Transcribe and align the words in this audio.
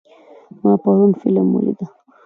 ما 0.61 0.71
پرون 0.83 1.11
فلم 1.21 1.47
ولید. 1.55 1.79